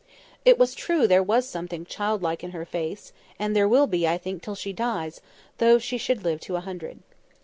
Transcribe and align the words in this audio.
It 0.45 0.57
was 0.57 0.73
true 0.73 1.05
there 1.05 1.21
was 1.21 1.47
something 1.47 1.85
childlike 1.85 2.43
in 2.43 2.53
her 2.53 2.65
face; 2.65 3.13
and 3.37 3.55
there 3.55 3.67
will 3.69 3.85
be, 3.85 4.07
I 4.07 4.17
think, 4.17 4.41
till 4.41 4.55
she 4.55 4.73
dies, 4.73 5.21
though 5.59 5.77
she 5.77 5.99
should 5.99 6.23
live 6.23 6.39
to 6.39 6.55
a 6.55 6.61
hundred. 6.61 7.01